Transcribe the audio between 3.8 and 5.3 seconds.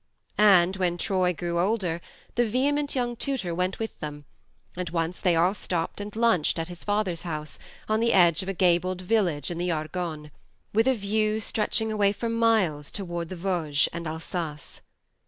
them, and once